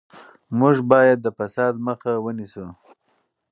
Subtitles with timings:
[0.59, 2.65] موږ باید د فساد مخه ونیسو.